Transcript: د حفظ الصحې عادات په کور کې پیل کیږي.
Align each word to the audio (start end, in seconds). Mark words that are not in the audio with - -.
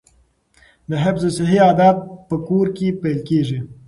د 0.89 0.91
حفظ 1.03 1.23
الصحې 1.27 1.57
عادات 1.65 1.97
په 2.29 2.35
کور 2.47 2.67
کې 2.77 2.87
پیل 3.01 3.19
کیږي. 3.29 3.59